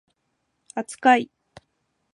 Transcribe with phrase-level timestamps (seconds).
[0.73, 1.29] 扱い